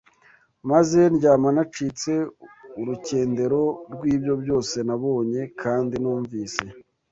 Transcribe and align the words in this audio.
maze 0.69 0.99
ndyama 1.15 1.49
nacitse 1.55 2.11
urukendero 2.79 3.61
rw’ibyo 3.93 4.33
byose 4.41 4.75
nabonye 4.87 5.41
kandi 5.61 5.95
numvise 6.03 6.63